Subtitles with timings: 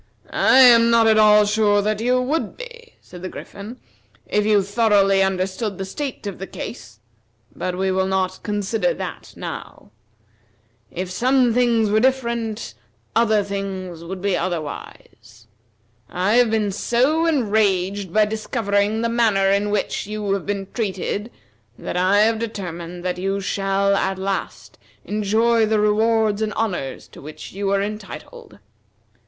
[0.31, 3.79] "I am not at all sure that you would be," said the Griffin,
[4.25, 6.99] "if you thoroughly understood the state of the case,
[7.55, 9.91] but we will not consider that now.
[10.89, 12.73] If some things were different,
[13.15, 15.45] other things would be otherwise.
[16.09, 21.29] I have been so enraged by discovering the manner in which you have been treated
[21.77, 27.21] that I have determined that you shall at last enjoy the rewards and honors to
[27.21, 28.57] which you are entitled.